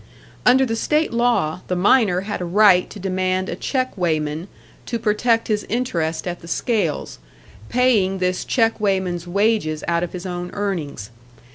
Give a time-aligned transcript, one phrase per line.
[0.47, 4.47] Under the state law, the miner had a right to demand a check weighman
[4.87, 7.19] to protect his interest at the scales,
[7.69, 11.11] paying this check weighman's wages out of his own earnings.